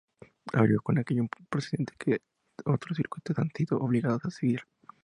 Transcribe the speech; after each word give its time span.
Abrió 0.53 0.81
con 0.81 0.97
ello 0.97 1.21
un 1.21 1.29
precedente 1.47 1.93
que 1.95 2.23
otros 2.65 2.97
circuitos 2.97 3.35
se 3.35 3.41
han 3.43 3.51
visto 3.55 3.77
obligados 3.77 4.25
a 4.25 4.31
seguir. 4.31 4.61